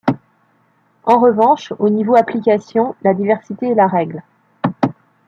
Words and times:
En 1.03 1.19
revanche, 1.19 1.73
au 1.77 1.89
niveau 1.91 2.15
application 2.15 2.95
la 3.03 3.13
diversité 3.13 3.67
est 3.67 3.75
la 3.75 3.85
règle. 3.85 4.23